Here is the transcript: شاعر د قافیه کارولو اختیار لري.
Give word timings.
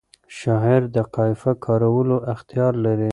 شاعر 0.39 0.81
د 0.95 0.97
قافیه 1.15 1.53
کارولو 1.65 2.15
اختیار 2.33 2.73
لري. 2.85 3.09